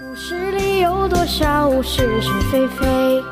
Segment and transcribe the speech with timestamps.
[0.00, 3.22] 故事里有多少是是非非？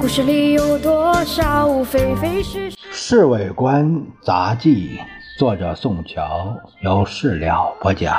[0.00, 2.76] 故事里有多少非非是是？
[2.90, 4.98] 《侍卫官杂记》
[5.38, 8.14] 作者宋乔，由事了不讲。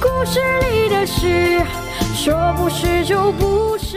[0.00, 0.40] 故事
[0.72, 1.60] 里的事，
[2.16, 3.96] 说不是就不是。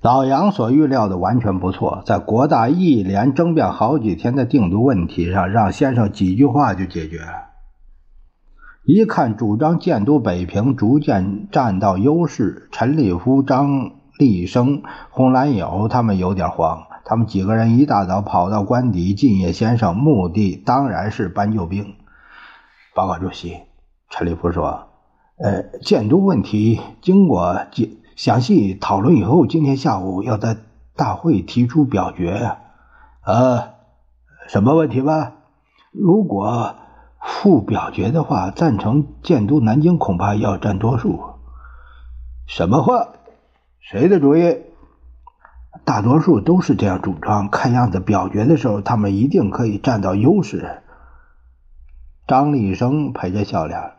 [0.00, 7.51] 老杨所预料的完全不错，在国大一连争辩好几天的定都问题上，让先生几句话就解决了。
[8.84, 16.82] 一看主张建都北平逐渐占到优势，陈立夫、张立生、洪兰友他们有点慌。
[17.04, 21.94] 他们几个人一大早跑到官邸进叶先生，目的当然是搬救兵。
[22.92, 23.56] 报告主席，
[24.10, 24.88] 陈立夫说
[25.38, 30.56] ：“呃，建都问题经过详详细讨论以后，今天下午要在
[30.96, 32.56] 大会提出表决。
[33.24, 33.74] 呃，
[34.48, 35.34] 什么问题吧？
[35.92, 36.74] 如果……”
[37.22, 41.20] 复表决的话，赞成建都南京恐怕要占多数。
[42.46, 43.08] 什么话？
[43.80, 44.58] 谁的主意？
[45.84, 47.48] 大多数都是这样主张。
[47.48, 50.82] 看样子表决的时候，他们一定可以占到优势。
[52.26, 53.92] 张立生陪着笑脸，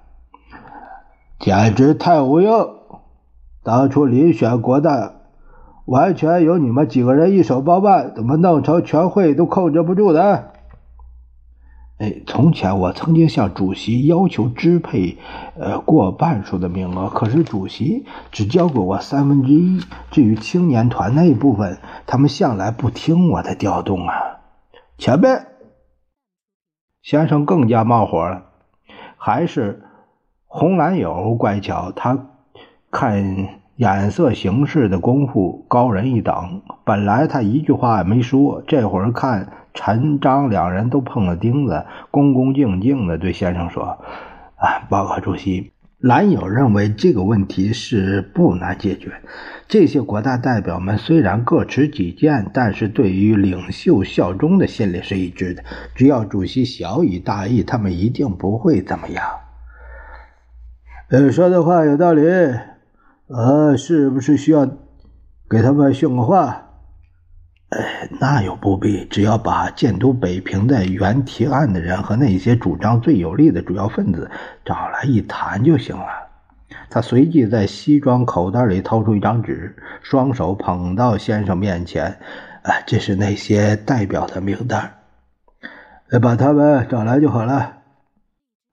[1.39, 2.75] 简直太无用！
[3.63, 5.13] 当初遴选国大，
[5.85, 10.51] 完全由你们几个人一手包办，怎么弄成全会都控制不住的？
[11.99, 15.17] 哎，从前我曾经向主席要求支配，
[15.57, 19.79] 呃，过半数的名额，可是主席只交给我三分之一。
[20.09, 21.77] 至于青年团那一部分，
[22.07, 24.15] 他们向来不听我的调动啊。
[24.97, 25.29] 前辈，
[27.03, 28.45] 先生更加冒火了，
[29.17, 29.83] 还是
[30.47, 32.27] 红蓝友乖巧，他
[32.89, 36.63] 看眼色行事的功夫高人一等。
[36.83, 39.62] 本来他一句话也没说，这会儿看。
[39.73, 43.97] 陈章两人都碰了钉子，恭恭敬敬地对先生说
[44.55, 49.11] ：“啊，报告主席，蓝友认为这个问题是不难解决。
[49.67, 55.63] 这些国大代表们虽然各持己见，但是对于领袖效忠的心理是一致的。
[55.95, 59.23] 只要主席小以大义，他们一定不会怎么样。”
[61.09, 62.21] 呃，说的话有道理。
[63.27, 64.69] 呃，是不是需要
[65.49, 66.72] 给他们训个话？
[67.73, 74.29] 哎，那又不必，只要把建都北平的原提案的人和那些主张最有利的主要分子
[74.63, 76.05] 找来一谈就行了。
[76.89, 82.17] 他随即在西装口袋里掏出一张纸，双手捧到先生面前。
[82.63, 84.93] 啊，这是那些代表的名单，
[86.21, 87.73] 把他们找来就好了。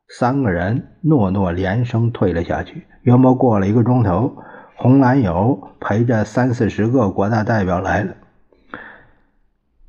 [0.08, 2.86] 三个人诺诺连声退了下去。
[3.02, 4.36] 约莫过了一个钟头，
[4.76, 8.14] 红蓝友陪着三四十个国大代表来了。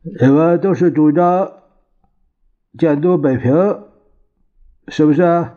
[0.04, 1.52] 你们都是主张
[2.76, 3.84] 建都北平，
[4.88, 5.48] 是不是？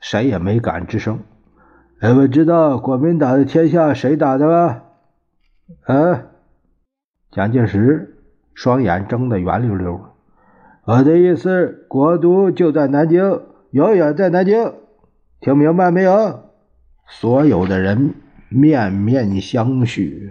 [0.00, 1.20] 谁也没敢吱声。
[2.00, 4.82] 你们知道国民党的天下谁打的吗？
[5.82, 6.22] 啊？
[7.30, 8.16] 蒋介石
[8.54, 10.00] 双眼睁得圆溜溜。
[10.84, 13.42] 我的意思，国都就在南京，
[13.72, 14.72] 永远在南京。
[15.40, 16.50] 听明白没有？
[17.06, 18.14] 所有的人
[18.48, 20.30] 面面相觑。